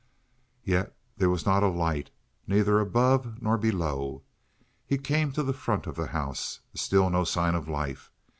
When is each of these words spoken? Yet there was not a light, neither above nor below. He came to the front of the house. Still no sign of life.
Yet 0.63 0.97
there 1.17 1.29
was 1.29 1.45
not 1.45 1.61
a 1.61 1.67
light, 1.67 2.09
neither 2.47 2.79
above 2.79 3.39
nor 3.39 3.55
below. 3.55 4.23
He 4.87 4.97
came 4.97 5.31
to 5.33 5.43
the 5.43 5.53
front 5.53 5.85
of 5.85 5.95
the 5.95 6.07
house. 6.07 6.61
Still 6.73 7.11
no 7.11 7.23
sign 7.23 7.53
of 7.53 7.67
life. 7.69 8.09